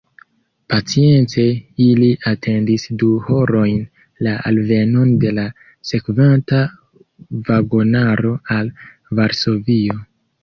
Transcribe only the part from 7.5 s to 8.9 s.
vagonaro al